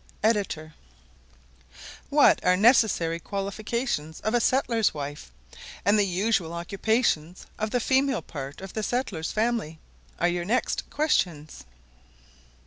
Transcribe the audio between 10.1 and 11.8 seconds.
are your next questions.